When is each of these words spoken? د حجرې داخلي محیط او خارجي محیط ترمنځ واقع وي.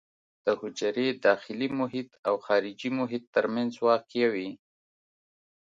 د 0.45 0.47
حجرې 0.61 1.07
داخلي 1.25 1.67
محیط 1.79 2.09
او 2.27 2.35
خارجي 2.45 2.89
محیط 2.99 3.23
ترمنځ 3.35 3.71
واقع 3.87 4.25
وي. 4.33 4.49